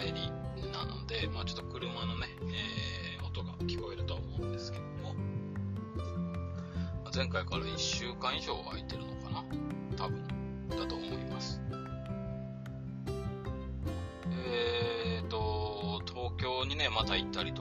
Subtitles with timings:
[0.00, 0.30] 帰り
[0.70, 5.14] なので、まあ、ちょっと車のね、えー、音が聞こえるとは思うんですけども、
[7.14, 9.44] 前回から1週間以上空いてるのかな？
[9.96, 10.22] 多分。
[10.70, 11.60] だと思います。
[14.30, 17.52] えーと東京にねまた行ったり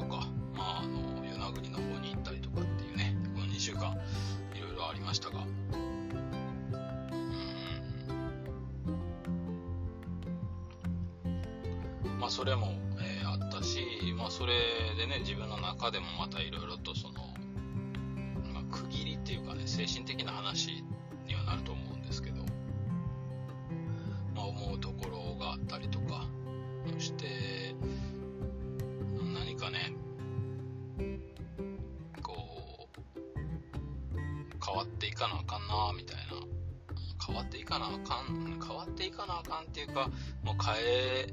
[37.68, 40.10] かなあかん、変わっていかなあかんっていうか、
[40.43, 41.27] もう変え、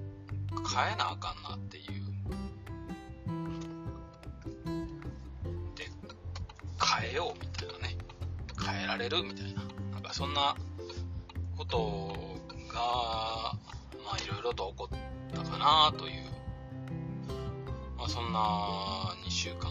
[0.50, 1.84] 変えなあかんなっていう。
[5.76, 5.88] で、
[7.00, 7.96] 変えようみたいなね。
[8.60, 9.62] 変えられるみたいな。
[9.92, 10.56] なんかそんな
[11.56, 12.16] こと
[12.68, 13.56] が、
[14.04, 16.24] まあいろいろと起こったかなという。
[17.96, 19.70] まあそんな2週間。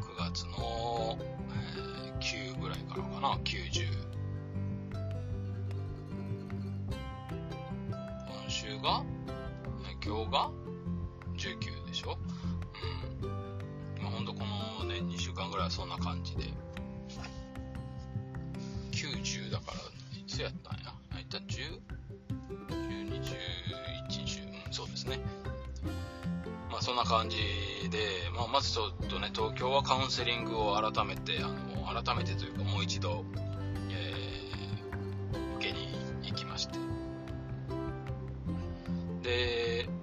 [0.00, 1.16] 9月の、
[1.54, 3.34] えー、9ぐらいからかな。
[3.44, 4.09] 90。
[8.70, 9.02] 今週が
[10.04, 10.50] 今日が
[11.36, 12.16] 19でしょ？
[13.22, 14.02] うん。
[14.02, 14.38] まあ、ほんとこ
[14.80, 16.44] のね、2週間ぐらいはそんな感じで。
[18.92, 19.78] 90だから、
[20.16, 20.94] いつやったんや？
[21.12, 21.80] あ、いった？10、
[22.68, 23.24] 12、11、
[24.08, 25.18] 10、うん、そうですね。
[26.70, 27.38] まあそんな感じ
[27.90, 27.98] で、
[28.36, 33.24] まあまずちょっとね、東京はカウンセリングを改めて、あの、改めてというかもう一度、
[39.30, 40.00] で、えー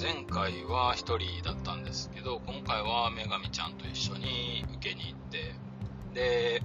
[0.00, 5.54] 前回は1人だったんですけど、今回は女神ちゃんと一緒に受けに行って、
[6.14, 6.62] で、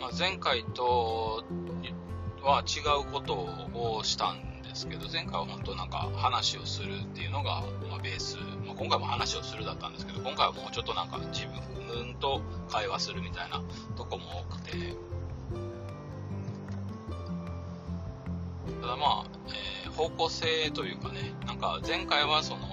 [0.00, 1.44] まあ、前回と
[2.42, 3.46] は違うこと
[3.78, 11.83] をしたんですけど、前回は本当なんか話をするっていうのが、まあ、ベース、まあ、今回も話をするだったんですけど、今回はもうちょっとなんか自分
[12.20, 13.62] と会話するみたいな
[13.96, 14.70] とこも多くて、
[18.80, 22.66] ただまあ、えー方向性というかね、なんか前回はその、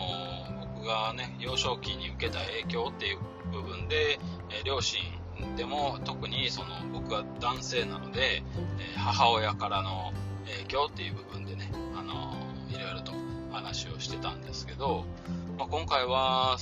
[0.75, 3.19] 僕がね、幼少期に受けた影響っていう
[3.51, 4.99] 部分で、えー両親
[5.55, 8.43] でも特にその僕が男性なので、
[8.79, 10.11] えー母親からの
[10.47, 13.11] 影響っていう部分でね、あのーいろいろと
[13.51, 15.05] 話をしてたんですけど、
[15.57, 16.57] まあ、今回は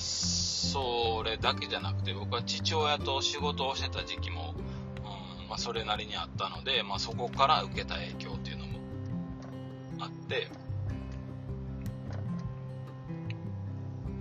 [0.50, 8.80] それだけじゃなくて僕は父親と仕事をしてた時期も、うんまあ、それなりにあったので、まあ、そこから受けた影響っていうのも
[10.00, 10.48] あって、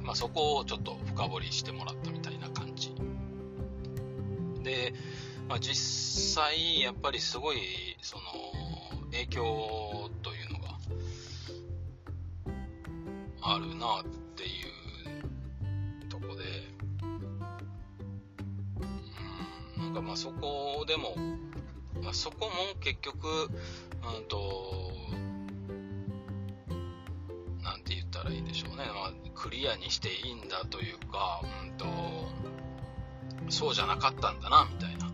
[0.03, 2.95] まあ、そこをちょっと深掘りしてもらったみたいな感じ。
[4.63, 4.93] で、
[5.49, 5.75] まあ、実
[6.35, 7.59] 際やっぱりすごい
[8.03, 8.23] その
[9.13, 10.79] 影響というのが
[13.41, 14.28] あるなって
[19.89, 21.15] なんかまあそこでも、
[22.03, 22.51] まあ、そこも
[22.81, 24.93] 結局うんと
[27.63, 31.87] なんて言ったらいいんでしょうね、まあ、クリアにしていいんだというか、うんと、
[33.49, 35.11] そうじゃなかったんだな、みたいな。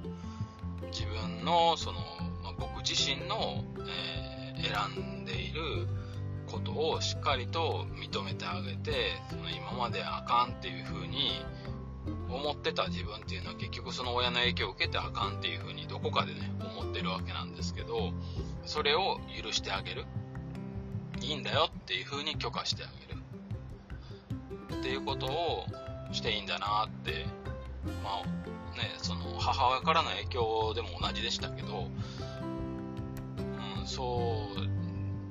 [0.93, 1.99] 自分の、その、
[2.43, 5.87] まあ、僕自身の、えー選んでいる
[6.47, 8.93] ことをしっかりと認めてあげて、
[9.31, 11.33] その今まであかんっていう風に
[12.29, 18.13] 思ってた自分っていうのは結局その親の影響を受けてあかんっていう風にどこかでね、思ってるわけなんですけど、
[18.65, 20.05] それを許してあげる。
[21.25, 25.65] いいんだよっていう風に許可してあげるっていうことを
[26.13, 27.25] していいんだなって
[28.03, 31.89] まあねその母親からの影響でも同じでしたけど、
[33.81, 34.49] うん、そ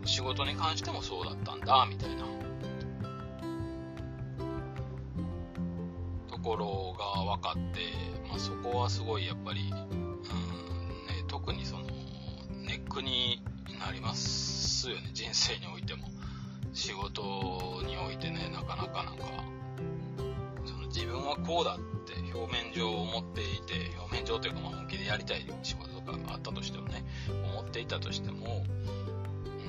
[0.04, 2.24] う仕事に関してもそうだったんだみたいな
[6.44, 7.80] ころが分かって、
[8.30, 10.20] まあ、そこはすごいやっぱり、うん
[11.08, 11.84] ね、特にその
[12.62, 13.42] ネックに
[13.80, 16.14] なりますよね人生においても。
[16.74, 17.22] 仕事
[17.86, 19.24] においてねなかなかなんか
[20.66, 27.06] その自分はこうだって表面上思っていて表面上というかまあ本気でやりたい仕事とかがあったとしてもね
[27.52, 28.66] 思っていたとしても
[29.46, 29.60] う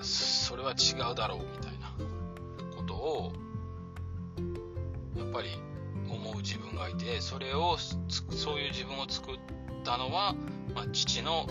[0.00, 1.94] んそれは違うだろうみたいな
[2.74, 3.32] ことを
[5.16, 5.48] やっぱり
[6.08, 7.76] 思う自分がいてそれを
[8.08, 9.34] つそういう自分を作っ
[9.84, 10.34] たのは、
[10.74, 11.46] まあ、父の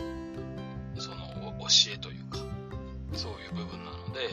[0.97, 1.17] その
[1.59, 2.39] 教えというか
[3.13, 4.29] そういう部分なので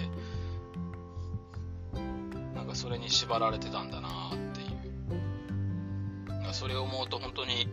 [2.55, 4.69] なんかそれに縛られてたんだなっていう。
[6.53, 7.69] それを思うと本当に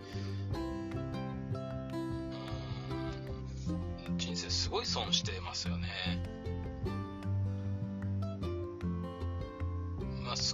[4.10, 6.35] うん人生すごい損してますよね。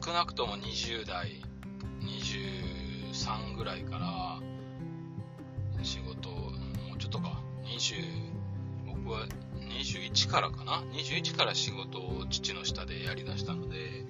[0.04, 1.40] 少なくとも20代
[2.02, 4.40] 23ぐらいから
[5.84, 7.40] 仕事もうちょっとか。
[7.64, 8.04] 20
[8.88, 9.28] 僕は
[9.60, 10.82] 21からかな。
[10.94, 14.04] 21から仕事を父の下でやりだしたので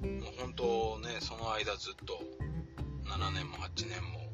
[0.00, 2.22] もう本当ねその間ずっと
[3.04, 4.30] 7年も8年も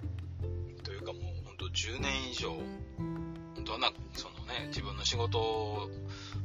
[0.82, 2.54] というかもう本当10年以上
[3.64, 5.88] どんなそのね自分の仕事を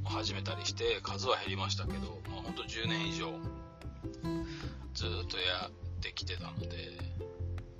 [0.05, 3.33] 始めたりして数は減りましたけど、まあ、本当10年以上
[4.93, 5.71] ずっとやっ
[6.01, 6.67] てきてたので、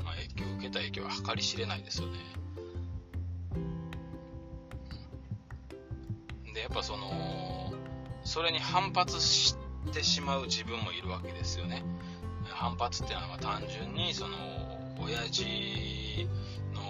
[0.03, 2.17] まあ、影響受けた影響は計り知れないですよね。
[6.53, 7.73] でやっぱその
[8.23, 9.56] それに反発し
[9.94, 11.83] てしまう自分もいるわけですよね。
[12.50, 14.35] 反発っていうのは単純にその
[15.00, 16.27] 親父
[16.73, 16.81] の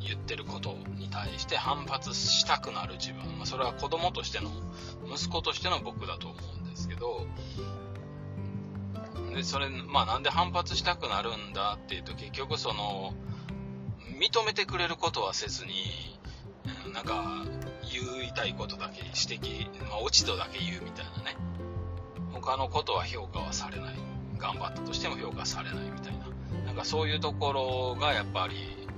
[0.00, 4.50] 言ってることに対して反発したくなる自分、まあ、それは子供としての
[5.10, 7.26] 息子としての僕だと思うんですけど
[9.34, 13.14] でそれ、まあ、なんで反発したくなるんだっていうと結局その
[14.20, 15.72] 認めてくれることはせずに
[16.92, 17.44] なんか
[17.92, 21.36] 言いたいことだけ指摘、まあ、落ち度だけ言うみたいなね。
[22.32, 23.94] 他のことは評価はされない。
[24.38, 26.26] 頑張ったとしても評価されないみたいな。
[26.66, 28.88] なんかそういうところがやっぱり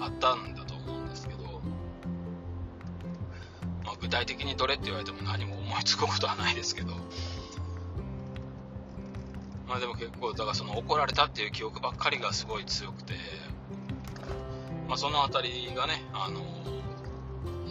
[0.00, 1.44] あったんだと思うんですけど、
[3.84, 6.92] まあ、具体的にどれって言われても何も思いつくことはないですけど。
[9.68, 13.14] まあでも結構だからその怒られたっていう記憶ばっかりがすごい強くて
[14.88, 16.40] まあその辺りがねあの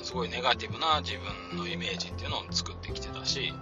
[0.04, 1.18] すごいネガティブな自
[1.51, 3.54] 分のイメージっていうのを作ってきてたし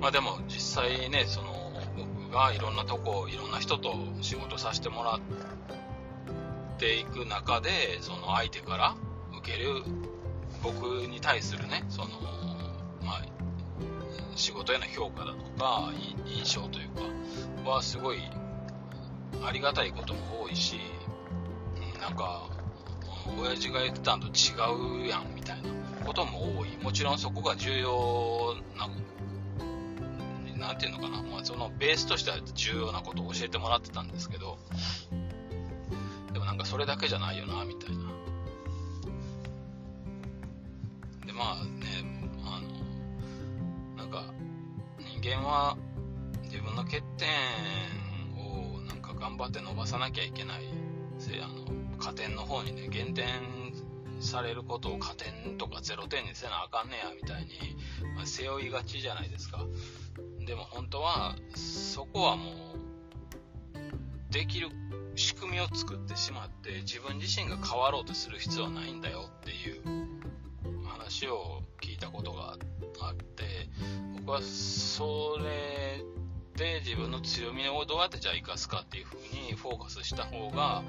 [0.00, 5.20] まあでも実際ね、その僕がいろんなとこ、いろんな人と仕事させてもらっ
[6.78, 7.70] ていく中で、
[8.02, 8.96] その相手から
[9.38, 9.82] 受ける
[10.62, 12.08] 僕に対するね、その、
[14.36, 15.92] 仕事への評価だとか、
[16.26, 16.88] 印象という
[17.64, 18.18] か、はすごい
[19.44, 20.78] ありがたいことも多いし、
[22.00, 22.48] なんか、
[23.40, 25.70] 親父が言ってたんと違うやんみたいな
[26.04, 26.76] ことも多い。
[26.82, 28.88] もちろんそこが重要な
[30.58, 34.58] 何ていうのかな、まあ、そのベースとしては重要なことを教えてもらってたんですけど、
[36.32, 38.04] でもなんかそれだけじゃないよな、みたいな。
[41.26, 42.13] で、まあね、
[45.30, 45.76] 間は
[46.42, 47.28] 自分の欠点
[48.38, 50.62] をなんか頑張って伸ばさなきゃいけない
[51.18, 53.26] せ、あの、加点の方にね、減点
[54.20, 57.48] されることを加点とか0点にせなあかんねやみたいに、
[58.14, 59.66] まあ、背負いがちじゃないですか。
[60.46, 64.68] でも本当はそこはもうできる
[65.14, 69.82] 仕組みを作ってしまって自分自身が変わろうとする必要はないんだよっていう
[70.86, 71.62] 話を
[72.04, 72.56] たことが
[73.00, 73.44] あって
[74.18, 76.04] 僕はそれ
[76.56, 80.82] で自分の強みをどうやってじゃあ生かすかっていう風にフォーカスした方が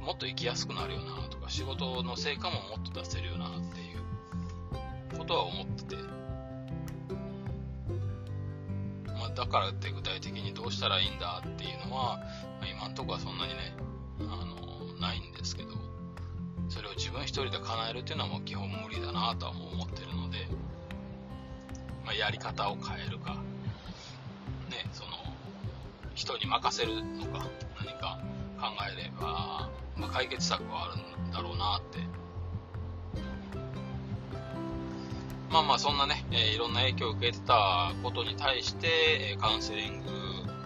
[0.00, 3.94] もっと生きやすくなるよなとか仕事の成果ももっと出せるよなってい
[5.14, 6.24] うことは思ってて。
[9.34, 12.20] だからって具体的にどうしたらいいんだっていうのは、
[12.70, 13.74] 今んとこはそんなにね、
[14.20, 15.70] あの、ないんですけど、
[16.68, 20.13] それを自分一人で叶えるっていうのはもう基本無理だなとは思ってる、
[22.04, 23.34] まあ、やり方を変えるか、
[24.70, 25.10] ね、その、
[26.14, 27.46] 人に任せるのか、
[27.78, 28.20] 何か
[28.60, 31.98] 考えれば、まあ、解決策はあるんだろうなって。
[35.50, 40.10] まあまあそんなね、えー、いろんな影響を受けてたことに対して、え、カウンセリング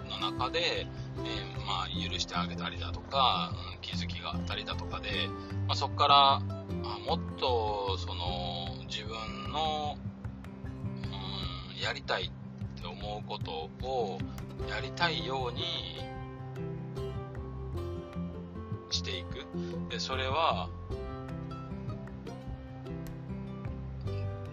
[0.08, 5.10] の中で、えー、まあ許してあげたりだとか、うん、気づきがあったりだとかで、
[5.66, 6.40] まあ、そこからあ
[7.06, 9.98] もっとその自分の、
[11.82, 14.18] やりたいって思うことを
[14.68, 15.62] やりたいように
[18.90, 19.46] していく。
[19.90, 20.68] で、それは、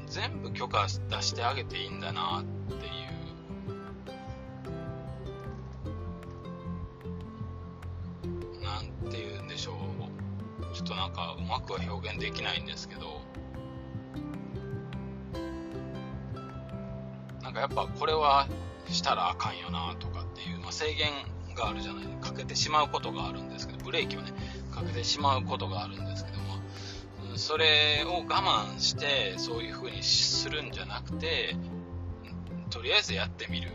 [0.08, 2.89] 全部許可出してあげていいんだなってい
[8.60, 8.63] う。
[8.63, 9.75] なんて言うんでしょう。
[10.75, 13.22] ちょっとなんかうまくは表現できないんですけど。
[17.56, 18.48] かやっぱこれは
[18.88, 21.12] したらあかんよなとかっていう、まあ、制限
[21.56, 22.26] があるじゃないか。
[22.36, 24.34] けてしまうことがあるんですけどブレーキをね
[24.72, 26.58] かけてしまうことがあるんですけども
[27.38, 31.56] それを我慢してそういう風にするんじゃなくて
[32.70, 33.72] とりあえずやってみる。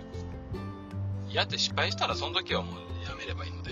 [1.31, 2.75] やって失敗したらその時はもう
[3.09, 3.71] やめればいいので。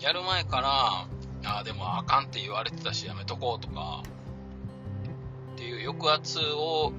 [0.00, 0.68] やる前から
[1.44, 4.02] ああでもあかんって言われてたしやめとこうとか
[5.82, 6.92] 抑圧を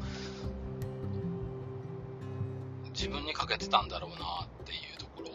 [2.94, 5.30] 自分にかけてたんだろうなっていうところ。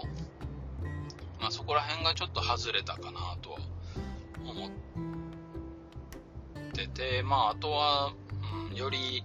[1.40, 3.58] まあそこら辺がちょっと外れたかなとは
[4.44, 4.70] 思っ
[6.72, 8.12] ててまああとは、
[8.70, 9.24] うん、より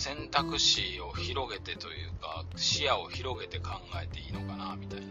[0.00, 3.72] 選択肢を広げてというか視野を広げて考
[4.02, 5.06] えていいのかなみたいな、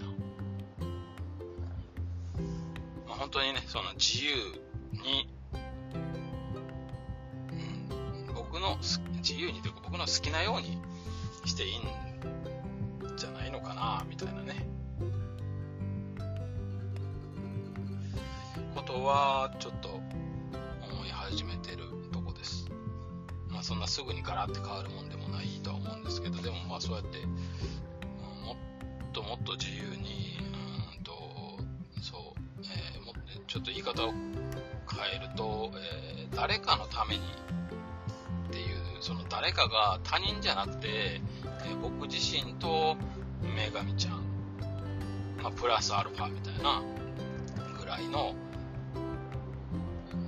[3.08, 4.34] まあ、本当にねその自由
[4.92, 5.30] に、
[8.60, 8.78] 僕の
[9.20, 10.78] 自由にというか僕の好きなように
[11.46, 11.82] していいん
[13.16, 14.68] じゃないのかなみたいなね。
[18.76, 22.70] ことはちょっと思い始めてるとこです。
[23.48, 27.26] まあそんなすぐにガラッて変わるもんでもないとは思うんですけどでもまあそうやって、
[28.46, 30.38] もっともっと自由に
[30.98, 31.14] うんと
[32.02, 33.14] そう、えー、も
[33.48, 37.22] ちょっと言い方を変えると、えー、誰かのために
[39.02, 41.22] その誰かが他人じゃなくて、え
[41.82, 42.98] 僕自身と
[43.42, 44.24] 女神ちゃん、
[45.42, 46.82] まあ、プラスアルファみたいな
[47.80, 48.36] ぐらいの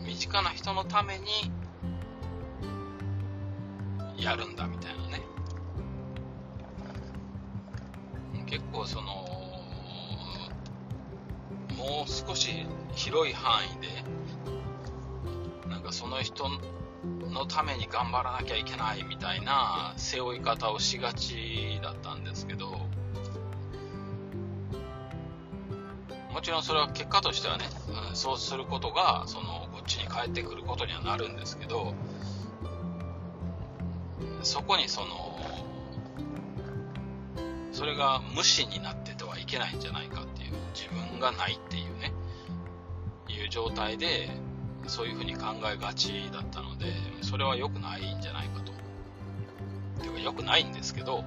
[0.05, 1.51] 身近な人のために
[4.17, 5.21] やるんだみたいなね。
[8.45, 9.27] 結構その
[11.77, 16.49] もう少し広い範囲でなんかその人
[17.31, 22.69] のために頑張らなきゃいけないみたいな背負い方をしがちだったんですけど
[26.31, 27.65] もちろんそれは結果としてはね、
[28.09, 31.93] うん、そうすることがそのこっちに帰ってくることにはなるんですけど
[34.43, 35.07] そこにその
[37.71, 42.11] それが無視になっててはいけないんじゃないかっていう自分がないっていうね
[43.27, 44.29] いう状態で
[44.87, 48.71] そういうふうに考えがちだったで、それは良くないんじゃないかと。
[50.03, 51.23] てか良くないんですけど、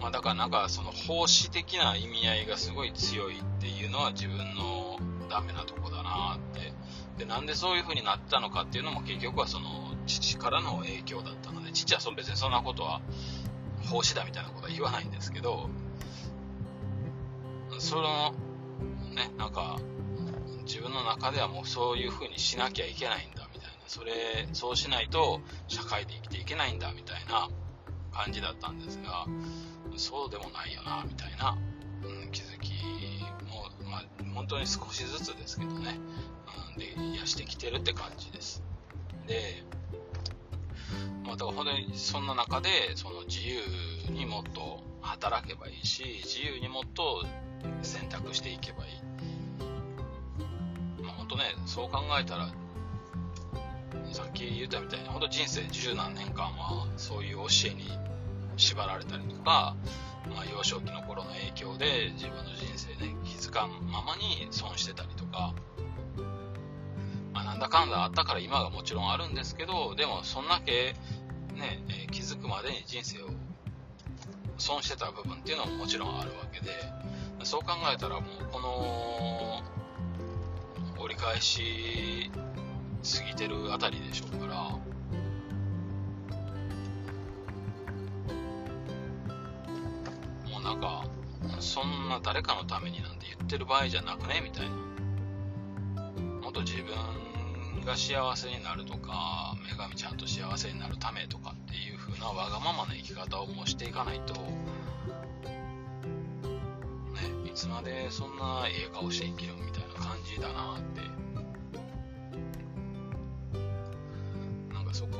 [0.00, 6.72] まあだからなんかその奉仕的な意味合いがすごい強いっていうのは自分のダメなとこだなって。
[7.18, 13.00] で、なんでそういう風になったのかっていうのも結局はその父からの影響だったので、父はそ別にそんなことは
[13.88, 15.68] 奉仕だみたいなことは言わないんですけど、
[17.78, 18.32] その、
[19.14, 19.78] ね、なんか、
[20.64, 23.41] 自分の中ではもうそういう風にしなきゃいけないんだ、
[23.92, 27.50] それ、そうしないと社会で生きていけないんだみたいな
[28.10, 29.26] 感じだったんですが、
[29.96, 31.58] そうでもないよな、みたいな、
[32.02, 32.72] うん、気づき
[33.44, 35.98] も、まあ、本当に少しずつですけどね、
[36.74, 38.62] うん、で、癒してきてるって感じです。
[39.26, 39.62] で、
[41.26, 43.60] まあ、だから本当にそんな中で、その自由
[44.10, 47.26] にもっと働けばいいし、自由にもっと
[47.82, 49.02] 選択していけばいい。
[51.32, 52.48] とね、そう考えたら、
[54.12, 57.98] さっき言ったみたいに、本当人生十何年間は、そういう教えに
[58.56, 59.74] 縛られたりとか、
[60.28, 65.54] まあ、幼少期の頃の影響で自分の人生ね、気づかんままに損してたりとか、
[67.32, 70.94] まあ、なんだかんだあったから今がもちろんあるんですけど、でもそんだけ
[71.54, 73.28] ね、え、気づくまでに人生を
[74.58, 76.70] 損してた部分っていうのももちろんあるわけで、
[77.44, 79.62] そう考えたらもうこの
[80.98, 82.30] 折り返し
[83.02, 84.54] 過ぎてるあたりでしょうから、
[90.50, 91.04] もうなんか、
[91.60, 94.70] そんな誰かのためになんて言ってる場合じゃなくねみたいな。
[96.42, 96.94] もっと自分
[97.84, 104.40] が幸せになるとか、女神ちゃんと幸せになるためとかっていう風なわがままな生き方をもうしていかないと、ね、
[107.46, 111.00] いつまでそんなええ顔して生きるみたいな感じだなって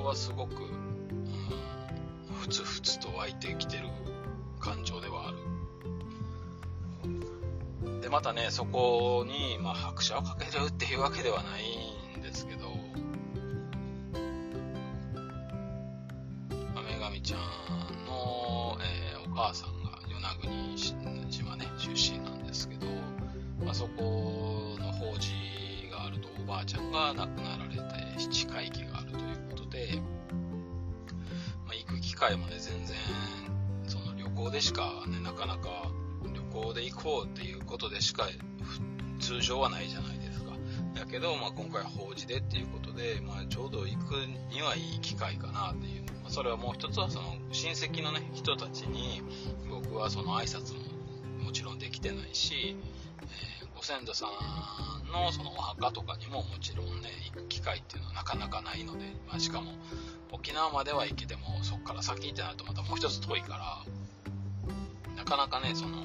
[0.02, 3.84] こはすごく、うん、ふつふつと湧いてきてる
[4.58, 5.38] 感情ではある。
[8.00, 12.68] でまたねそこに、まあ、拍車をかけるっていうわけではないんですけど
[16.74, 17.40] 女神ちゃん
[18.06, 20.76] の、えー、お母さんが与那国
[21.30, 22.86] 島ね出身なんですけど、
[23.64, 25.30] まあ、そこの法事
[25.90, 27.82] があるとおばあちゃんが亡くなられて
[28.18, 28.81] 七回忌
[38.02, 38.26] しか
[39.20, 40.52] 通常はないじゃないですか。
[40.94, 44.14] だけど、まあ、今回法事でっていうことで、まあ、ちょうど行く
[44.52, 46.02] にはいい機会かなっていう。
[46.22, 49.22] まあ、それはもう一つはその親戚のね、人たちに
[49.70, 52.76] 僕はその挨拶ももちろんできてないし、
[53.20, 59.72] えー、ご先祖さんのそのお墓とかにももちろんね、行く機会っていうのはなかなかないので、まあ、しかも
[60.32, 63.84] 沖縄までは行けてもそこから先ってなるとまたもう一つ遠いから、
[65.16, 66.04] なかなかね、その、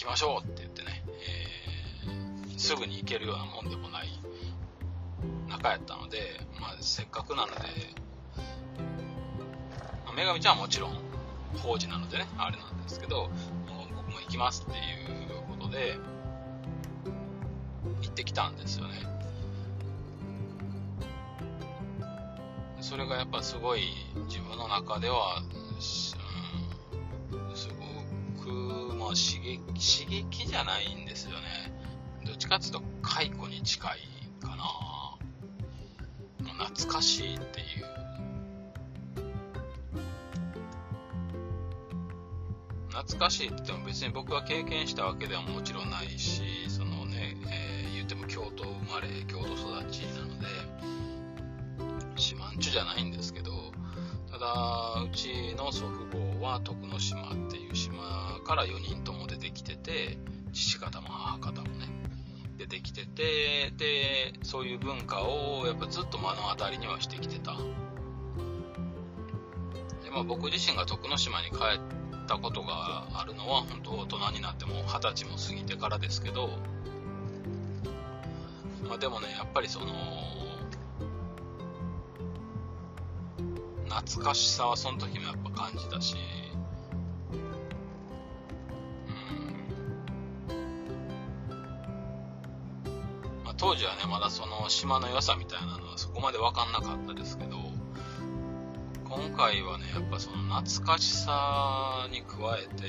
[0.00, 1.04] きましょうって言ってね、
[2.06, 4.08] えー、すぐに行けるようなもんでもない
[5.48, 7.60] 仲やったので、まあ、せっかくなので、
[10.06, 10.96] まあ、女神ちゃんはもちろん
[11.58, 13.30] 法事なのでね、あれなんですけどもう、
[13.94, 14.82] 僕も行きますってい
[15.36, 15.98] うことで、
[18.00, 18.94] 行ってきたんですよね。
[22.80, 23.82] それがやっぱすごい
[24.28, 25.42] 自分の中では、
[29.14, 29.58] 刺激、
[30.04, 31.72] 刺激じゃないんですよね。
[32.24, 33.98] どっちかっていうと解雇に近い
[34.40, 34.90] かな。
[36.60, 38.00] 懐かしいっていう
[42.90, 50.46] 懐かしいって言っても別に僕は経験したわけではもちろんないしそのね、えー、言っても京都生まれ京都育ちなので
[52.16, 53.52] 四万十じゃないんですけど
[54.30, 57.59] ただうちの祖父母は徳之島っていう
[58.40, 60.18] から4人とも出てきてて
[60.52, 62.00] 父方も母方もね
[62.60, 67.56] 出てきてて、で、そういう文化をやっぱずっと目の当たりにはしてきてた。
[70.04, 71.58] で、まあ僕自身が徳之島に帰っ
[72.28, 76.50] たことがあるのは本当大人になっても二十歳も過ぎてからですけど、
[78.86, 79.86] まあでもね、やっぱりその、
[83.88, 86.16] 懐かしさはその時もやっぱ感じたし、
[93.60, 97.58] 当時はね、まだその島の良さみたいなのはそこまで分かんなかったですけど、
[99.04, 102.86] 今回はね、やっぱその懐かしさに加えて、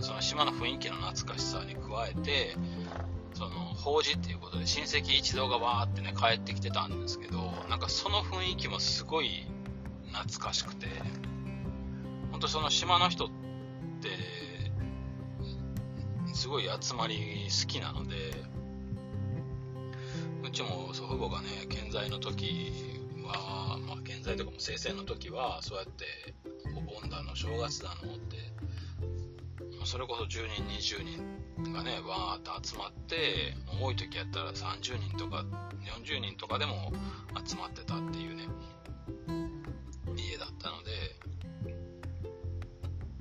[0.00, 2.56] その島の雰囲気の懐かしさに加えて、
[3.34, 9.48] その法事っていうことで親戚一同がわーってね帰ってきてたんですけど、なんかその雰囲気もすごい
[10.12, 10.86] 懐かしくて、
[12.30, 13.28] 本当その島の人っ
[14.00, 14.10] て、
[16.34, 18.48] すごい集まり好きなので、
[20.50, 22.72] うちも祖父母がね、健在の時
[23.22, 26.34] は、まあ、健在とかも生前の時は、そうやって、
[26.76, 28.36] お盆だの、正月だのって、
[29.84, 31.04] それこそ10人、20
[31.62, 35.44] 人がね、わーっと集まって、多い時やったら30人とか
[36.02, 36.92] 40人とかでも
[37.46, 38.48] 集まってたっていうね、
[40.16, 40.90] 家だったので、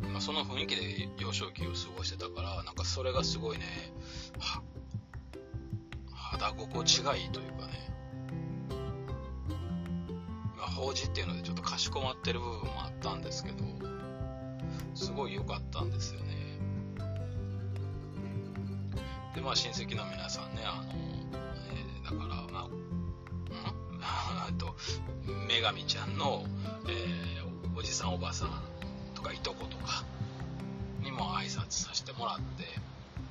[0.09, 3.65] まあ、その雰囲気で幼少期を過ごしてたから、なんかそれがすごいね
[4.39, 4.63] は、
[6.31, 7.73] 肌心地がいいというかね、
[10.57, 13.63] まあ、法事っていうのでちょっとかしこまってる部分もあったんですけど、
[14.93, 16.59] すごい良かったんですよね。
[19.33, 20.91] で、まあ親戚の皆さんね、あの、
[21.71, 22.69] えー、だから、ま
[24.47, 24.53] あ、ん？
[24.57, 24.75] と、
[25.47, 26.43] 女神ちゃんの、
[26.87, 28.49] えー、おじさんおばさん
[29.15, 30.03] とかいとことか
[31.01, 32.65] にも挨拶させてもらって、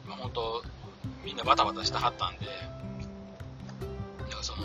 [0.07, 0.63] まあ、本当
[1.25, 2.47] みんなバタバタしてはったんで、
[4.49, 4.65] その、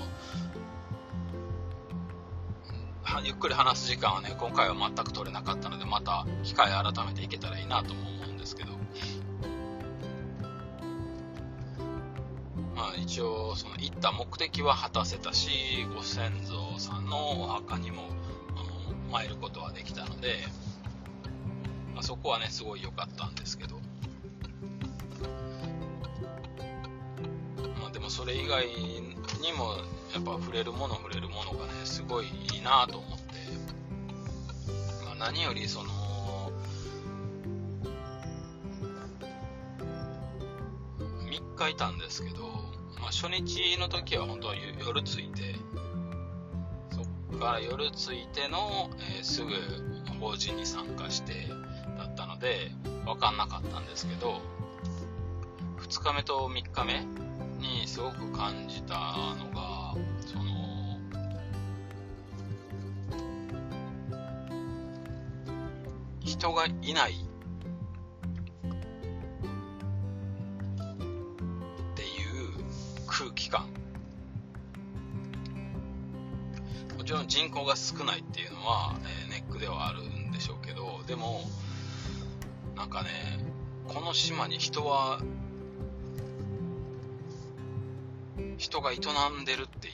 [3.26, 8.72] ゆっくり話す時間はね、今回は全く取れなかったので、また機会改めていけたらいいなとも思うんですけど、
[12.76, 15.50] まあ一応、その行った目的は果たせたし、
[15.94, 18.04] ご先祖さんのお墓にも、
[18.56, 20.38] あの、参ることはできたので、
[21.94, 23.82] まあ、そこはね、すごい良かったんですけど、
[27.82, 28.66] まあでもそれ以外
[29.44, 29.76] にも
[30.14, 33.26] やっぱ触れるもの触れるものがねすごいいいなと思って、
[35.06, 35.90] まあ、何よりその
[41.30, 42.44] 3日いたんですけど、
[43.02, 45.56] まあ、初日の時は本当は夜着いて
[46.92, 47.02] そ
[47.36, 49.52] っから夜着いての、えー、すぐ
[50.22, 51.34] 法事に参加して
[51.98, 52.72] だったので
[53.04, 54.40] 分かんなかったんですけど
[55.80, 57.33] 2日目と3日目
[57.64, 58.94] にすごく感じた
[59.38, 59.96] のが、
[60.26, 61.00] その、
[66.20, 67.16] 人がいないっ
[71.96, 72.08] ていう
[73.08, 73.68] 空気感。
[76.98, 81.42] もちろん人口が少ないっていうのは、えー、ネックではあるんでしょうけどでも
[82.78, 83.10] なんかね
[83.90, 85.20] この島に人は
[88.58, 89.94] 人が営んでるっていう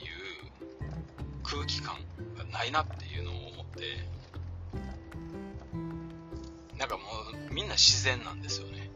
[1.43, 1.95] 空気感
[2.37, 4.07] がないなっていうのを思って
[6.77, 7.03] なんかも
[7.49, 8.89] うみんな自然なんですよね。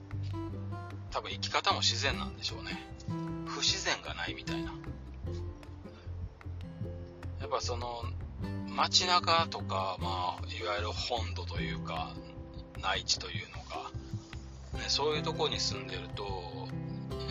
[1.12, 2.80] 多分生き方も自然なんでしょうね。
[3.46, 4.72] 不自然がないみたいな。
[7.42, 8.04] やっぱその
[8.70, 12.14] 街中とか、まあ、いわゆる本土というか
[12.82, 16.24] 内地というのが、ね、そういうとこに住んでると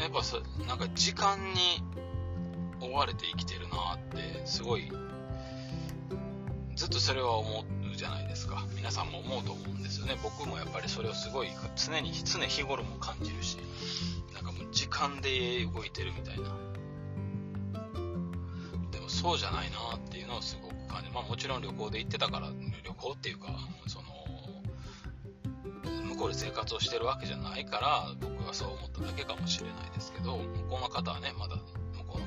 [0.01, 1.83] やっぱそなんか時間に
[2.93, 4.93] 追われて生きてるなってすごい
[6.77, 8.67] ずっとそれは思うじゃないですか。
[8.77, 10.17] 皆さんも思うと思うんですよね。
[10.23, 13.57] 僕もやっぱりそれをすごい常に常日頃も感じるし
[14.35, 16.57] なんかもう時間で動いてるみたいな。
[18.91, 22.49] でもそうじゃないなっていうのをすごく感じまあもちろん旅行で行ってたから
[22.85, 23.49] 旅行っていうか
[23.87, 24.05] その
[26.15, 31.57] 向こうで生活をしてるわけじゃないから僕はそう思っただけかもしれないですけど向こうの方はねまだ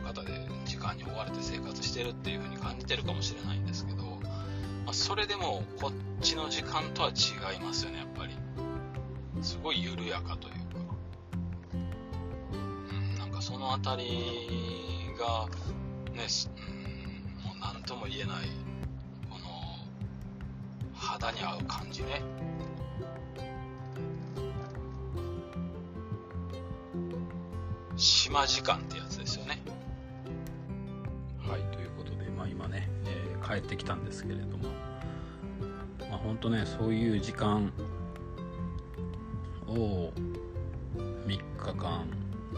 [0.05, 4.05] 方で時間に追われて生活してるっていう風に感じてるかもしれないんですけど
[4.85, 8.33] まあ、それでもこっちの時間とは違いますよねやっぱり。
[9.41, 10.59] すごい緩やかというか、
[12.53, 14.09] うん、なんかその辺り
[15.19, 15.47] が
[16.13, 16.25] ね、
[17.41, 18.47] うん、もう何とも言えない
[19.29, 19.45] この
[20.93, 22.21] 肌に合う感じね。
[27.97, 29.54] 島時間ってやつですよね。
[32.65, 32.89] ことでまあ今ね
[33.45, 34.69] 帰ってきたんですけれども。
[36.09, 37.71] まあ本当ねそういう時間
[39.67, 40.11] を
[41.27, 42.07] 3日間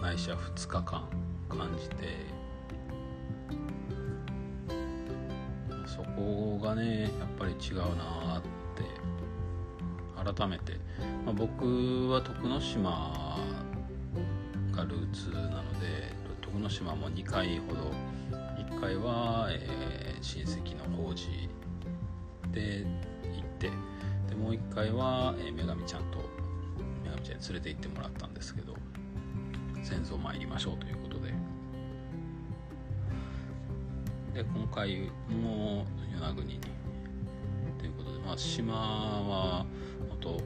[0.02, 1.08] ないしは2日間
[1.50, 1.96] 感じて
[5.86, 8.42] そこがねやっぱり違うなっ
[8.76, 8.84] て
[10.34, 10.74] 改めて、
[11.26, 13.40] まあ、僕は徳之島
[14.72, 17.92] がルーツなので徳之島も2回ほど
[18.78, 21.28] 1回は、えー、親戚の法事
[22.52, 22.86] で
[23.24, 23.72] 行って
[24.30, 26.20] でもう1回は、えー、女神ちゃんと
[27.04, 28.76] 女神ちゃんに連れて行ってもらったんですけど
[29.82, 31.34] 先祖参りましょうということで。
[34.36, 36.60] で今回も与那国に
[37.80, 39.66] ということで、まあ、島は
[40.08, 40.42] 本当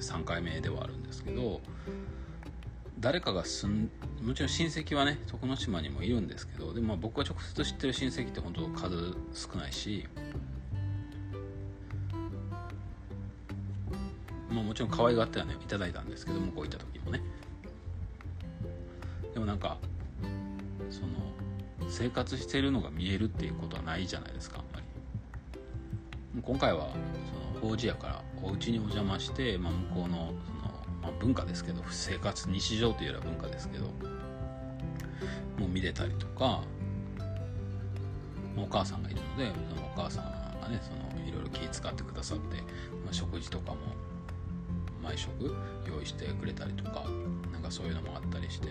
[0.00, 1.60] 3回目ではあるんですけど
[2.98, 3.90] 誰かが住ん
[4.22, 10.04] もちろん親戚はね徳之島にもいるんですけどでも僕が直接知ってる親戚って本当数少ないし、
[14.50, 17.22] まあ、もちろん可愛がってはねいただいたんですけど向こう行った時もね。
[19.32, 19.76] でもなんか
[20.90, 21.08] その
[21.88, 24.86] 生活してるのが見えるっていうことはないじゃないですかあんまり。
[26.42, 26.88] 今回は
[27.60, 30.32] その法事やからお家にお邪魔して、まあ、向こうの、
[31.26, 33.86] 文化ですけど生活日常というよりは文化ですけど
[35.58, 36.62] もう見れたりとか
[38.56, 42.58] お母さんがいるのでそのお母さんがねそのいろいろ気遣ってくださって、
[43.04, 43.78] まあ、食事とかも
[45.02, 45.32] 毎食
[45.88, 47.04] 用意してくれたりとか
[47.52, 48.68] なんかそういうのもあったりして、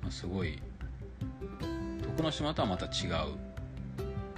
[0.00, 0.62] まあ、すごい
[2.16, 3.08] 徳之島とはまた違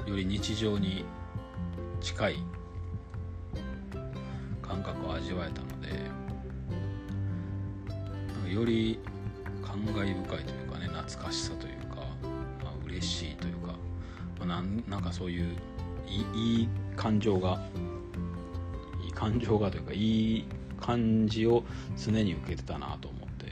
[0.06, 1.04] うより日常に
[2.00, 2.36] 近い
[4.84, 6.24] 覚を味わえたので
[8.54, 9.00] より
[9.62, 11.96] 感慨深いというかね懐かしさというか、
[12.62, 13.74] まあ嬉しいというか、
[14.38, 15.56] まあ、なんかそういう
[16.34, 17.60] いい感情が
[19.04, 20.44] いい感情がというかいい
[20.80, 21.64] 感じを
[21.96, 23.46] 常に受けてたなと思って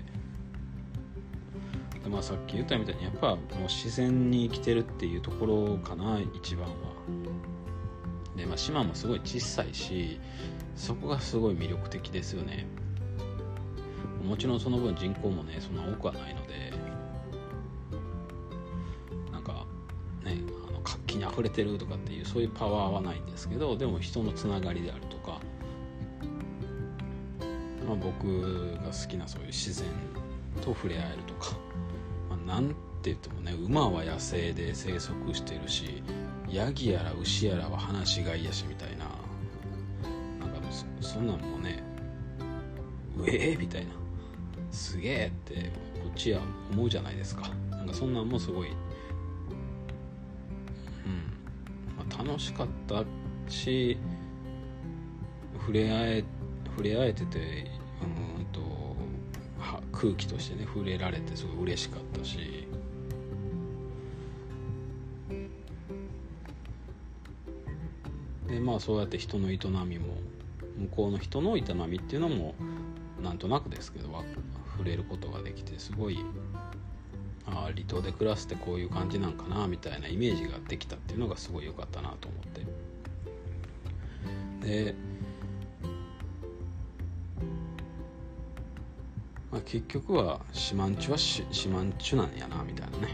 [2.05, 6.75] で、まあ、さっき言ったみたいにやっぱもう自然に生きてるっていうところかな一番は。
[8.37, 10.21] で、まあ、島もすごい小さいし
[10.75, 12.67] そこがすごい魅力的ですよね。
[14.23, 16.73] もちろんその分人口もねそんな多くはないので
[19.33, 19.67] なんか
[20.25, 25.41] ねあの活気にあふれてるとかっていうそういうパワーはないんですけどでも人のつながりであるとか、
[27.87, 29.89] まあ、僕が好きなそういう自然
[30.61, 31.57] と触れ合えるとか、
[32.31, 36.03] まあ、なんて言ってもね馬は野生で生息してるし
[36.49, 39.07] ヤギやら牛やらは放し飼いやしみたいな
[41.13, 41.83] そんなんもね
[43.19, 43.91] うええー、みたいな。
[44.71, 45.71] すげえって
[46.03, 46.41] こっちは
[46.73, 47.51] 思うじゃないですか。
[47.71, 48.75] なんかそんなんもすごい、うん。
[51.99, 53.05] まあ、楽しかった
[53.51, 53.99] し
[55.61, 56.25] 触れ合え
[56.65, 57.67] 触れ合えてて
[58.39, 58.63] うんと
[59.93, 62.67] 空気としてね触れられてすごい嬉しかったし。
[68.49, 70.22] でまあそうやって人の営みも
[70.83, 72.55] 向こうの人の営みっていうのも
[73.23, 74.09] なんとなくですけど
[74.73, 76.19] 触れることができてすごい
[77.47, 82.63] あ離島で暮らすってこういう感じなんかなみたいなイメージができたっていうのがすごい良かったなと思って。
[84.67, 84.95] で、
[89.51, 93.09] まあ、結局は四万十は四万十なんやなみたいなね、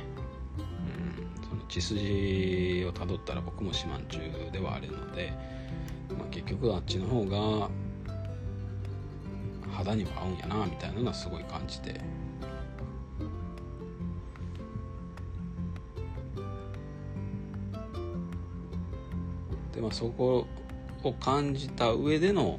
[0.59, 4.19] うん、その血筋をたどったら僕も四万十
[4.53, 5.33] ではあるので、
[6.17, 7.69] まあ、結局あっちの方が
[9.73, 12.01] 肌には合うんやなみたいなのはすごい感じて。
[19.75, 20.47] でまあそこ
[21.05, 22.59] を感じた上での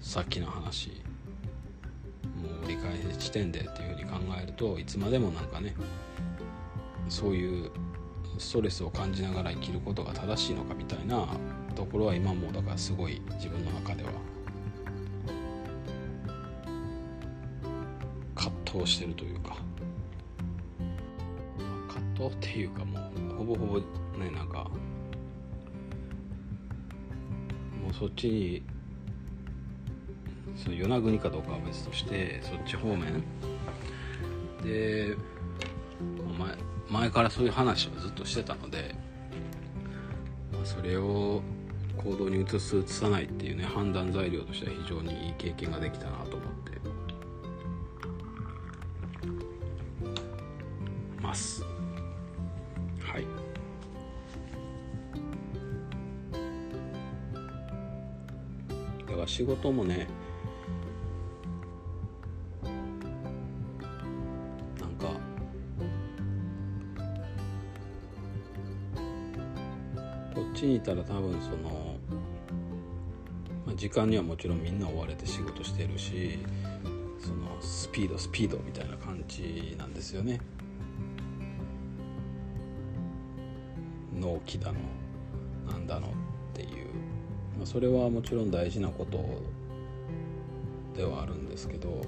[0.00, 0.90] さっきの話。
[2.42, 5.74] もう折り返し地点でっていうふうに考えるといつまでもなんかね
[7.08, 7.70] そういう
[8.38, 11.26] ストレスを感じながら生きることが正しいのかみたいな
[11.74, 14.10] ところは今もだからすごい自分の中では。
[18.34, 19.56] 葛藤してるというか。
[21.88, 24.70] 葛藤っていうかもうほぼほぼねなんか
[27.82, 28.62] もうそっちに
[30.56, 33.22] その与那国かどうかは別としてそっち方面。
[34.62, 35.16] で
[36.90, 38.94] 前からそういう話をずっとしてたので、
[40.52, 41.42] まあ、それを
[41.98, 46.68] 行動に移す移さないっていうね判断材料としては非常にいい経験ができたなと思って。
[51.20, 51.62] ます。
[53.00, 53.26] はい。
[59.06, 60.06] だから仕事もね
[70.78, 71.96] いたら多分その、
[73.66, 76.38] まあ、時間にはもちろんみんな追われて仕事してるし
[77.20, 80.40] そのスピードスピードみたいな感じなんですよね。
[84.14, 84.78] 納期だの
[85.70, 86.10] なんだのっ
[86.54, 86.68] ていう、
[87.56, 89.18] まあ、それはもちろん大事なこと
[90.96, 92.02] ではあるんですけど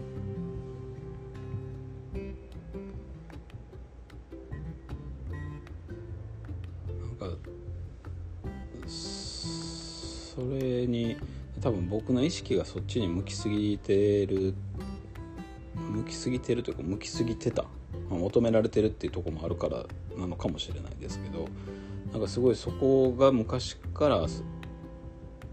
[10.41, 11.19] それに
[11.61, 14.55] 多分僕の意識がそっちに向きすぎてる
[15.75, 17.65] 向きすぎてるというか向きすぎてた、
[18.09, 19.85] まあ、求められてるっていうとこもあるから
[20.17, 21.47] なのかもしれないですけど
[22.11, 24.27] なんかすごいそこが昔から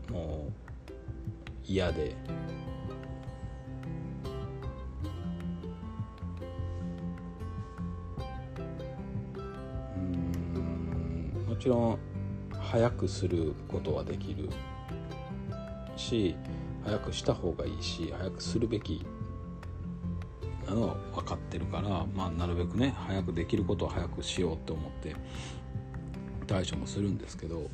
[0.10, 0.52] もう
[1.66, 2.16] 嫌で。
[9.98, 12.00] うんもちろん
[12.54, 14.50] 早くすることはできる
[16.08, 16.36] し
[16.86, 19.06] 早くした方がいいし早くするべき
[20.66, 25.16] なのは分かってるから、まあ、なるべくね早くできることは早くしようって思って
[26.46, 27.70] 対処もするんですけど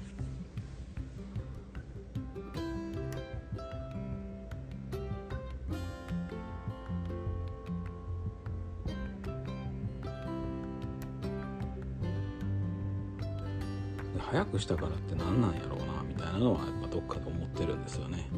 [14.32, 18.30] 早くしたからって何なんやろうなみたいなのはやっぱどっかで思ってるんですよね。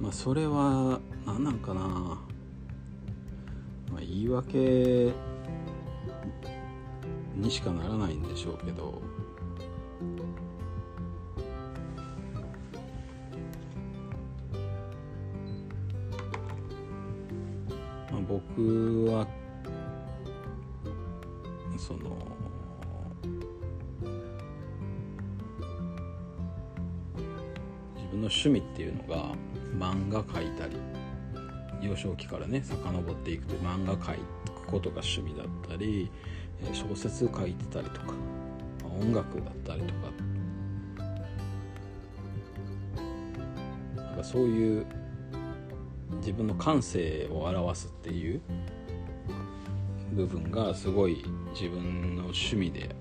[0.00, 2.18] まあそれは何なんかな、ま
[3.96, 5.12] あ、言い訳
[7.34, 9.02] にしかならないんでしょうけど、
[18.28, 19.26] 僕は
[21.82, 22.00] その
[27.96, 29.34] 自分の趣味っていうのが
[29.76, 30.76] 漫画描いたり
[31.80, 34.20] 幼少期からね遡っていくと漫画描く
[34.68, 36.08] ことが趣味だったり
[36.72, 38.14] 小説書いてたりとか
[39.00, 40.12] 音楽だったりとか。
[43.96, 44.86] なんかそういう
[46.18, 48.40] 自分の感性を表すっていう
[50.12, 52.94] 部分がすごい自分の趣味で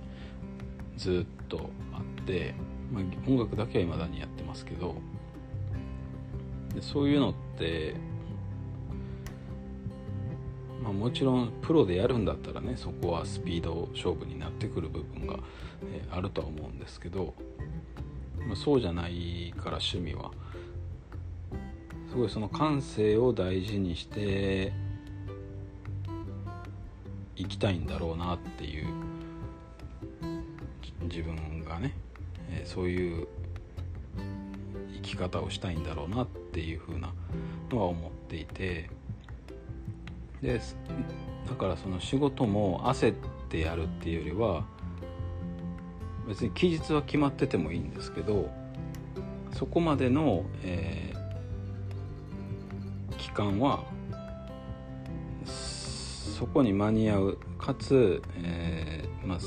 [0.98, 2.54] ずっとあって、
[2.92, 4.96] まあ、音楽だけは未だにやってますけど
[6.76, 7.96] でそういうのって、
[10.84, 15.40] まあ、もちろんプロでやるんだったらねそこはスピード勝負になってくる部分が、
[15.92, 17.34] えあるとは思うんですけど、
[18.46, 20.32] まあ、そうじゃないから趣味は。
[22.10, 24.74] すごいその感性を大事にして
[27.42, 28.86] 生きたいんだろうなっていう
[31.04, 31.94] 自分がね、
[32.50, 33.28] え、そういう
[34.94, 37.14] 生き方をしたいんだろうなっていうふうな
[37.72, 38.90] のは思っていて
[40.42, 40.60] で
[41.48, 43.16] だからその仕事も焦っ
[43.50, 44.66] てやるっていうよりは
[46.28, 48.50] 別に期日は決まっててもいいんですけど
[49.54, 53.84] そこまでの、えー、期間は
[56.42, 59.38] そこに間に合うかつ、えーまあ、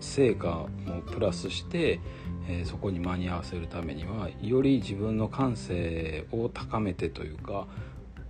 [0.00, 2.00] 成果もプラスして、
[2.48, 7.66] えー、そこに間に合わせるためにはより自分の感性を高めてというか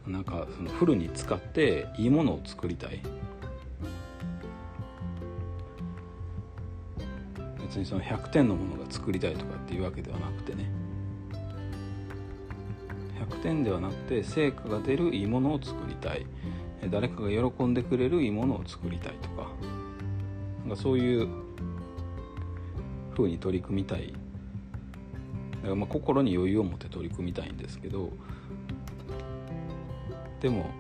[0.05, 3.01] なんかそのフルに使っていいものを作りたい。
[7.69, 10.69] 別にその100点のものが作りたいとかっていうわけではなくてね。
[13.31, 16.27] 100点ではなくて成果が出るいいものを作りたい。
[16.91, 19.51] 誰かが喜んでくれるいいものを作りたいとか。
[20.67, 21.29] なんかそういう
[23.17, 24.13] 風に取り組みたい。
[24.13, 28.11] だからまあ心に余裕を持って取り組みたいんですけど。
[30.41, 30.71] でも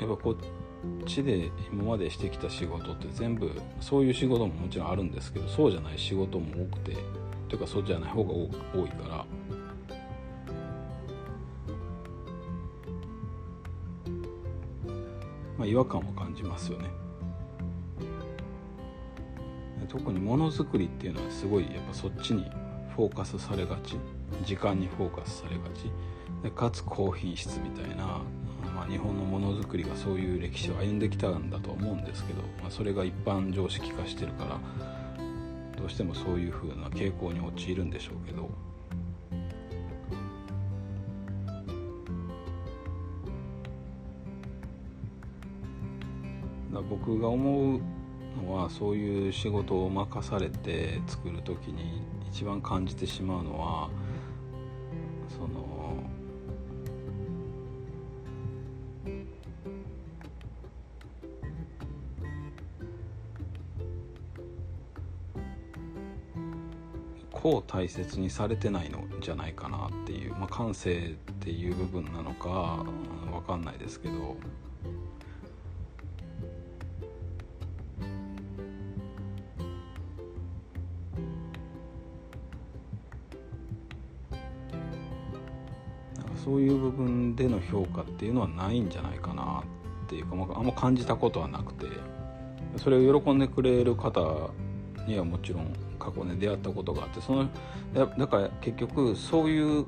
[0.00, 6.96] やっぱこっちで今までしてきた仕事って全部そういう仕事ももちろんあるんですけどそうじゃない仕事も多くて。
[7.48, 8.44] というかそうじゃない方が多
[8.84, 9.24] いから。
[15.58, 16.88] まあ違和感を感じますよね。
[19.88, 22.50] 特にものづくりっていうのはすごいやっぱそっちに
[22.94, 23.96] フォーカスされがち。
[24.44, 25.90] 時間にフォーカスされがち。
[26.42, 28.20] でかつ高品質みたいな、
[28.74, 34.60] まあ、日本のものづくりがそういう歴史を歩んできたんだと思うんですけど、まあ、それが一般常識化してるから
[35.76, 38.67] どうしてもそういう風な傾向に陥るんでしょうけど。
[46.82, 47.80] 僕が思う
[48.42, 53.90] のはそういう仕事を任されて作る時に一番感じてしまうのは
[55.28, 55.96] その
[67.32, 72.84] こう大切にされてないのじゃないかなっていう、まあ、感性っていう部分なのか
[73.30, 74.36] 分かんないですけど。
[86.48, 89.62] そういう部分での評価っていうのはないんじゃないかな
[90.06, 91.84] っていうか、まあ、あんま感じたことはなくて
[92.78, 94.48] それを喜んでくれる方
[95.06, 97.50] にはもちろん過去ね出会ったことがあってその
[97.94, 99.84] だから結局そういう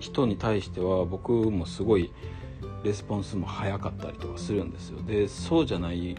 [0.00, 2.10] 人に対しては僕もすごい
[2.82, 5.02] レスポンスも早かったりとかするんですよ。
[5.02, 6.16] でそうじゃない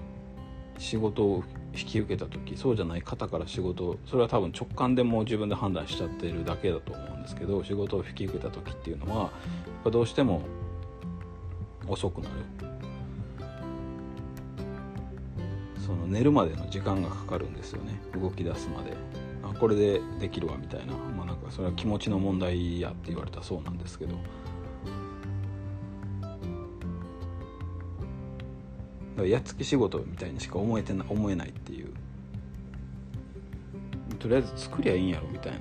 [0.77, 1.43] 仕事
[1.77, 9.31] 引き受けた時そうじゃない方から仕事それは多分直感でもう自分で判断しちゃってるだけだと思うんですけど仕事を引き受けた時っていうのはやっ
[9.83, 10.41] ぱどうしても
[11.87, 12.35] 遅くなる。
[15.85, 18.01] その寝るまでの時間がかかるんですよね。
[18.19, 18.97] 動き出すまで。
[19.43, 20.93] あこれでできるわみたいな。
[20.93, 24.15] まあなんかそれは気持ちの問題やって言われたそうなんですけど。
[29.23, 31.93] やっつけ仕事みたいにしか思えてな思えないっていう。
[34.19, 35.59] とりあえず作りゃいいんやろみたいな。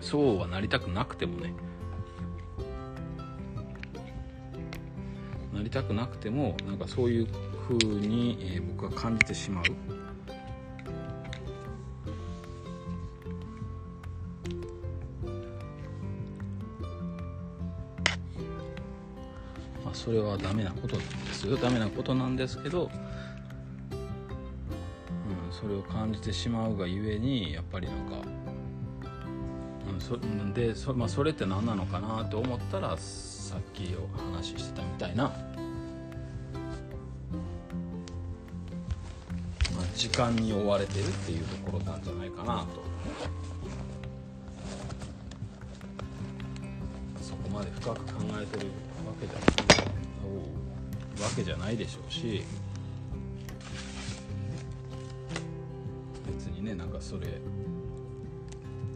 [0.00, 1.52] そうはなりたくなくてもね。
[5.52, 7.26] なりたくなくてもなんかそういう
[7.68, 9.64] 風に、え、僕は感じてしまう。
[20.02, 22.90] それはダメなことなんですよダメなことなんですけど、うん、
[25.52, 28.16] それを感じてしまうがゆえにやっぱりなんか、
[29.92, 30.16] うん、そ
[30.54, 35.32] でそ,、まあ、それって何なのかなと思ったらさっきお話ししてたみたいな、ま
[39.82, 42.80] あ、時間に追われてるっていうところなんじゃないかなと。
[47.20, 48.66] そこまで深く考えてる
[49.06, 49.69] わけじゃない
[51.34, 52.42] けじゃないでしょうし
[56.26, 57.26] 別にねなんかそれ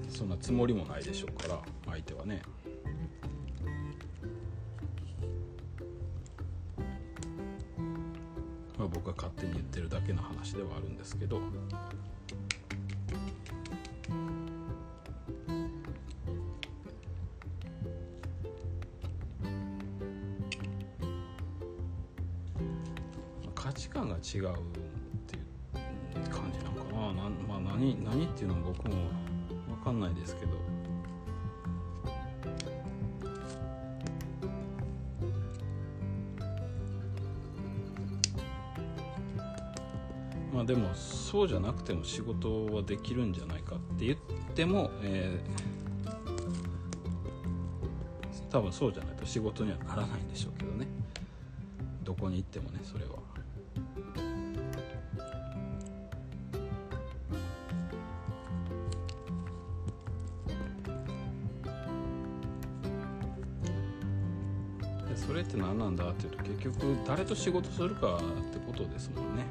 [0.08, 2.42] そんなつもりもないでしょうから相手はね。
[8.78, 11.40] まあ、僕が勝手に言ってるだけの話ではあるんですけど
[24.24, 24.54] 違うっ
[25.26, 27.12] てう感じなのかな。
[27.12, 28.94] な、まあ何、何っていうのも僕も
[29.76, 30.52] 分かんないですけど。
[40.54, 44.18] まあでもそうじゃなくても仕事はできるんじゃないかって言っ
[44.54, 50.86] ても、えー、多分そうじゃないと仕事にはならないんでしょうけどね。
[52.04, 53.33] どこに行ってもねそれは。
[66.14, 68.20] っていうと結局誰と仕事するかっ
[68.52, 69.44] てことですもんね。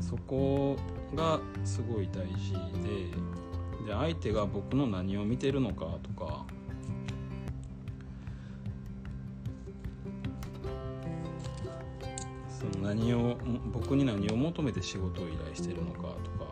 [0.00, 0.76] そこ
[1.14, 2.52] がすごい大事
[2.82, 3.10] で
[3.86, 6.44] で相手が僕の何を見てるのかとか。
[12.48, 13.38] その何を
[13.72, 16.50] 僕に何を求めて仕事を依頼してるのかとか。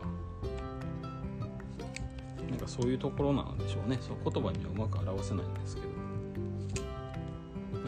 [2.48, 3.98] なんかそういうところなんでしょうね。
[4.00, 6.07] そう言葉にはうまく表せないんですけど。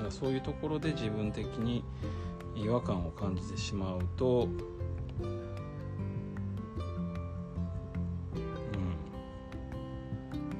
[0.00, 1.84] なんかそういうところで自分的に
[2.56, 4.48] 違和感を感じてしまうと
[5.22, 5.34] うん、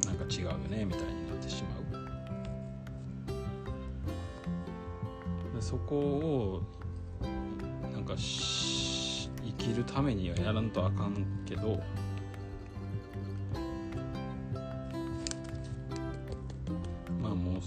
[0.07, 1.81] なんか違うよねみたいになってしまう。
[5.55, 6.63] でそこを
[7.91, 11.81] なんか生きるためにはやらんとあかんけど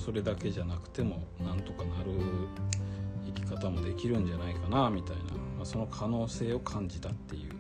[0.04, 2.12] それだけじゃなくてもなんとかなる
[3.26, 5.22] 生き方もできるんじゃないかなみたいな、
[5.56, 7.54] まあ、その可能性を感じたっていう。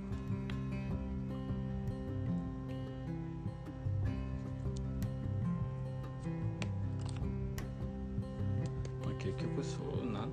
[9.06, 10.28] まあ、結局そうな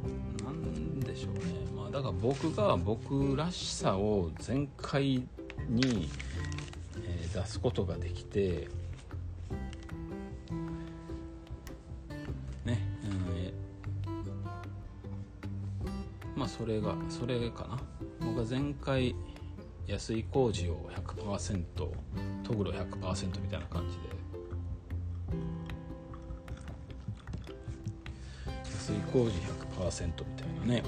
[0.44, 1.40] なんでしょうね、
[1.76, 5.22] まあ、だから僕が僕らしさを全開
[5.68, 6.10] に、
[7.04, 8.66] えー、出すことができて
[16.70, 17.78] れがそれかな？
[18.26, 19.14] 僕は前回
[19.86, 21.92] 安井浩二を100%ト
[22.54, 24.02] グロ100%みたいな感じで。
[28.64, 29.30] 安井浩二
[29.90, 30.82] 100%みたいなね、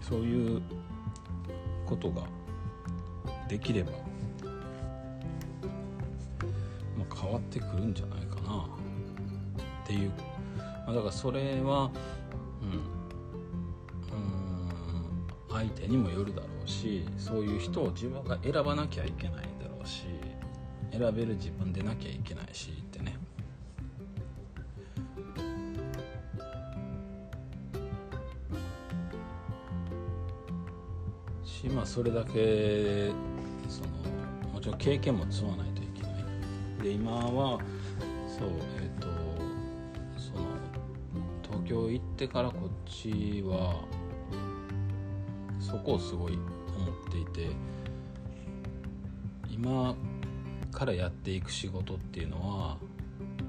[0.00, 0.62] うん、そういう
[1.86, 2.22] ことが
[3.48, 3.92] できれば、
[6.96, 8.68] まあ、変わってくるんじゃないかな。
[9.84, 10.12] っていう、
[10.58, 11.90] まあ、だからそれは
[15.58, 20.04] 相手にもよるだろうしそういう人を自分が選ばなきゃいけないだろうし
[20.92, 23.16] 選べる自分でなきゃいけないしってね。
[31.44, 33.10] しまあそれだけ
[33.68, 33.88] その
[34.52, 36.12] もちろん経験も積まないといけない。
[36.84, 37.58] で今は
[38.28, 38.48] そう
[38.80, 39.08] えっ、ー、と
[40.16, 40.46] その
[41.42, 43.87] 東京行ってからこっちは
[45.78, 47.50] そこをすごい思っていて
[49.48, 49.94] 今
[50.72, 52.78] からやっていく仕事っていうのは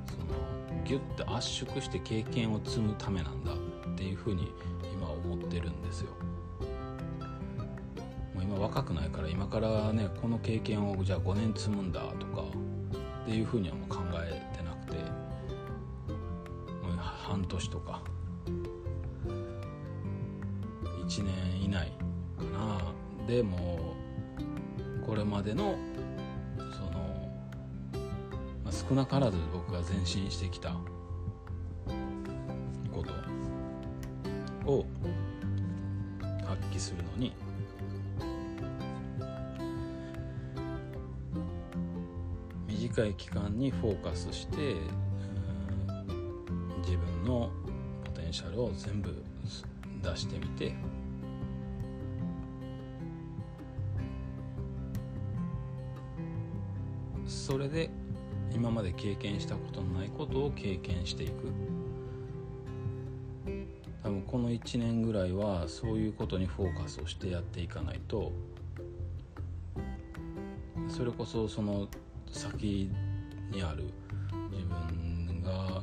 [0.08, 3.56] そのギュッて圧縮して経験を積むためなんだっ
[3.96, 4.52] ていうふうに
[4.94, 6.12] 今思ってるんですよ。
[8.36, 12.44] もう今若くないから今からねこの経験をじゃあ5年積むんだとか
[13.24, 14.98] っていうふうにはもう考えてなくて
[16.84, 18.04] もう半年とか
[23.30, 23.94] でも
[25.06, 25.76] これまでの
[26.58, 27.30] その、
[28.64, 30.76] まあ、少なからず僕が前進してきた
[32.92, 33.04] こ
[34.66, 34.84] とを
[36.44, 37.36] 発揮するのに
[42.68, 44.76] 短い期間にフォーカスして
[46.80, 47.52] 自分の
[48.04, 49.24] ポテンシャルを全部
[50.02, 50.74] 出してみて
[57.50, 57.89] それで
[58.54, 61.52] 今まで経験したことのないことを経験していく。
[64.04, 68.32] 多分この1年ぐらいはそういうことにフォーカスをしてやっていかないと
[70.88, 71.88] それこそその
[72.32, 72.89] 先
[73.52, 73.86] にある
[74.52, 75.82] 自分が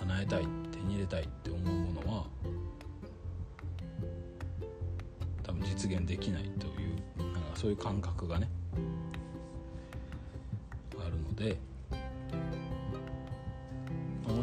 [0.00, 2.26] 叶えたい手に入れたいって思うものは
[5.42, 8.48] 多分実現できないというなんかそういう感覚がね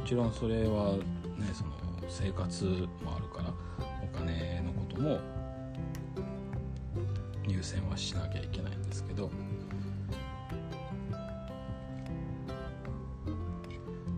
[0.06, 1.04] ちろんそれはね
[1.52, 1.72] その
[2.08, 2.64] 生活
[3.04, 3.52] もあるから
[4.04, 5.20] お金のことも
[7.48, 9.32] 優先はしなきゃいけないんですけど、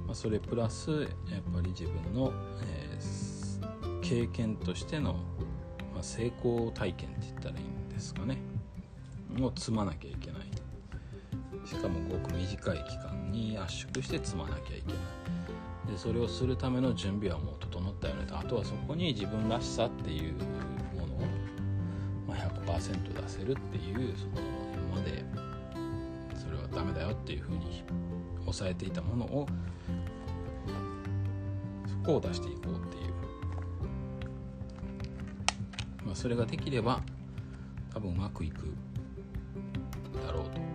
[0.05, 1.09] まあ、それプラスやっ
[1.53, 2.33] ぱり自分の、
[2.63, 5.13] えー、経験としての、
[5.93, 8.37] まあ、成功体験って言ったらいいんですかね。
[9.39, 10.41] を積まなきゃいけない。
[11.65, 15.16] しかもごく短い期間に圧縮して積まなきゃいけない。
[15.87, 18.37] でそれをするための準備はもう整ったよねと。
[18.37, 20.33] あとはそこに自分らしさっていう
[20.99, 21.19] ものを、
[22.27, 24.41] まあ、100%出せるっていうその
[24.91, 25.23] 今まで
[26.35, 27.83] それはダメだよっていうふうに
[28.41, 29.47] 抑えていたものを
[31.87, 33.13] そこを出していこうっていう、
[36.05, 37.01] まあ、それができれば
[37.93, 38.73] 多分うまくいく
[40.25, 40.66] だろうと。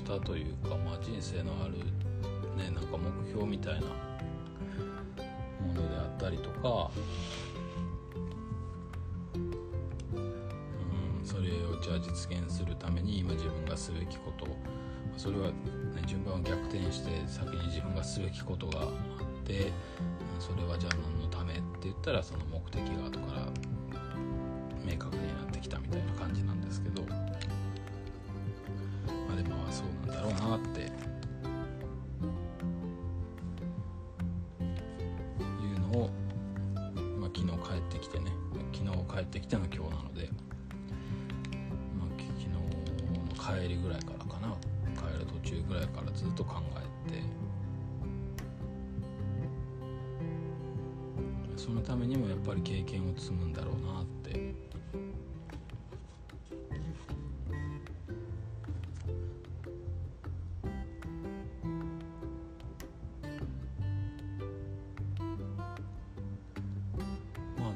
[0.00, 1.76] したというか、まあ、人生のある
[2.56, 6.90] ねなんか目標みたいなものであったりとか
[10.14, 14.46] うんそれをじゃあ実現するために今自分がすべきこと
[15.18, 15.52] それは、ね、
[16.06, 18.88] 順番を逆転して先に自分がすべきことがあっ
[19.44, 19.70] て
[20.38, 23.46] それはじゃあ何のためって言ったらその目的が後から
[24.82, 27.29] 明確になってきたみたいな感じなんですけど。
[30.10, 30.80] だろうなって。
[30.80, 30.84] い
[35.74, 36.10] うのを、
[37.18, 38.32] まあ、昨日帰ってきてね。
[38.72, 40.28] 昨日帰ってきての今日なので、
[41.98, 44.56] まあ、昨日の帰りぐらいからかな。
[44.96, 47.20] 帰る途中ぐらいからずっと考えて。
[51.56, 53.69] そのためにもやっぱり経験を積むんだろう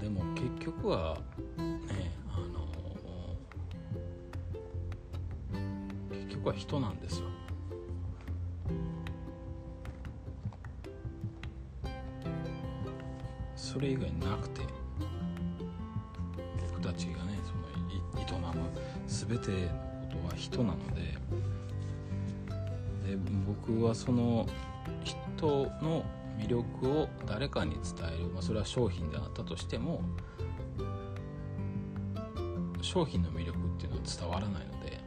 [0.05, 1.17] でも結局は
[1.57, 2.69] ねあの
[6.11, 7.27] 結局は人なんですよ。
[13.57, 14.61] それ以外なくて
[16.69, 17.63] 僕たちがねその
[18.21, 18.71] 営む
[19.07, 19.57] 全ての
[20.03, 21.01] ことは人なので
[23.09, 24.47] で僕はその
[25.03, 25.47] 人
[25.83, 26.05] の
[26.45, 30.03] 魅力を誰かに伝える、まあ、それは商品であったとしても
[32.82, 35.01] 商品の魅力っていうのは伝わらないので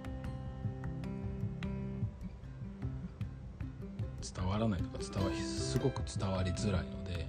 [4.36, 7.28] 伝わらないとか伝わすごく伝わりづらいので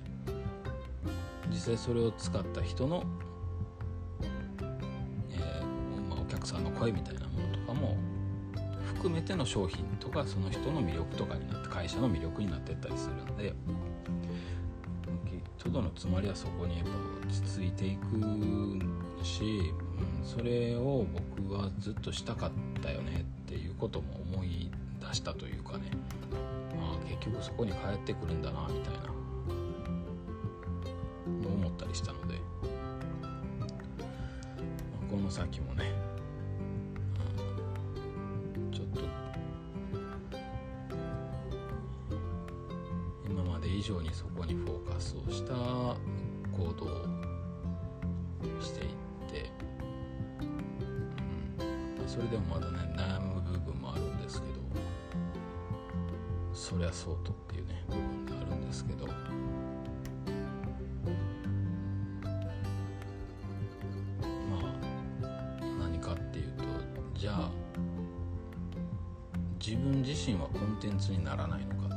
[1.50, 3.04] 実際それを使った人の、
[5.30, 7.96] えーまあ、お客さんの声みたいなものとかも
[8.98, 13.54] 含めての商品とかその人の魅力とかになって会社の魅力になってったりするんで
[15.78, 16.90] とのつまりはそこにやっぱ
[17.28, 21.06] 落ち着いていくし、うん、それを
[21.38, 22.50] 僕はずっとしたかっ
[22.82, 24.70] たよねっていうことも思い
[25.00, 25.90] 出したというかね、
[26.76, 29.17] まあ、結局そこに帰ってくるんだなみたいな。
[43.88, 45.96] 上にそこにフォーカスをした行
[46.78, 46.88] 動を
[48.60, 48.88] していっ
[49.30, 49.50] て、
[52.00, 54.58] うん、それでもまだね悩む部分もあるんですけど
[56.52, 59.08] そりゃそうとっていうね部分があるんですけど。
[67.14, 67.50] じゃあ
[69.58, 71.87] 自分自身はコンテンツにならないのか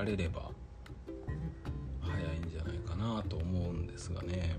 [0.00, 0.50] られれば
[2.00, 4.56] 早いんじゃないかなと思うんですがね。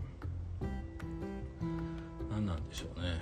[2.30, 3.18] 何なんでしょうね。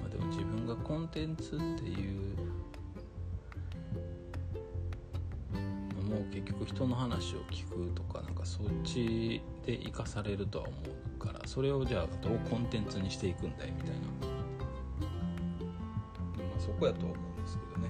[0.00, 2.36] まあでも自分がコンテンツっていう
[5.94, 10.76] のも結局人の話を聞くとかなんかそっちで生かされるとは思
[11.16, 14.37] うからそれをじゃあどうコンテンツにしていくんだいみたいな、
[16.68, 17.88] そこやとは思うんですけどね。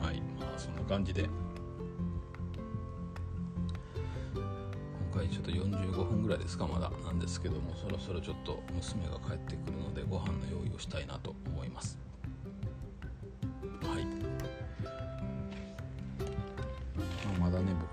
[0.00, 1.30] はいまあそんな感じで今
[5.14, 11.98] 回ちょっと45分ぐらいですかまだなんですけどもそろそろちょっと娘が帰ってくるのでご飯の用意をしたいなと思います。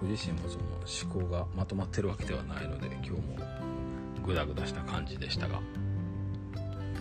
[0.01, 3.19] 僕自身もその思考がまとまってるわけではないので今日も
[4.25, 5.61] グダグダした感じでしたが。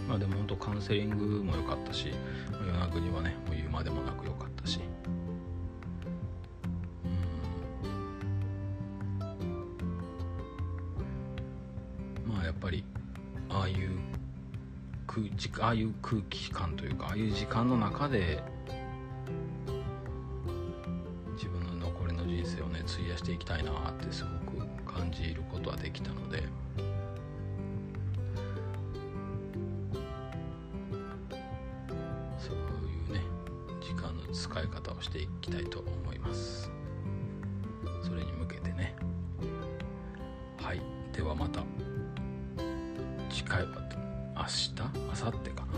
[0.06, 2.12] まあでも本当カウンセリングも良かったし
[2.52, 4.80] 夜中にはねもう言うまでもなく良かったし。
[12.26, 12.84] まあやっぱり
[13.48, 13.98] ああいう
[15.60, 18.42] ああいう空気感というかああいう時間の中で
[24.10, 24.30] てすご
[24.60, 26.42] く感じることはできたので。
[32.38, 32.58] そうい
[33.10, 33.20] うね
[33.80, 36.70] 時間の使い方をしていきたいと思います。
[38.02, 38.96] それに向けてね。
[40.56, 40.80] はい。
[41.12, 41.62] ではまた。
[43.30, 43.68] 次回は
[44.36, 44.72] 明日？
[44.74, 45.72] 明後日かな？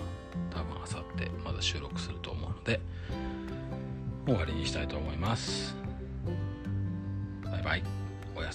[0.51, 0.87] 多分明後
[1.19, 2.81] 日まだ収録すると思うので
[4.25, 5.82] 終わりにしたいと思います。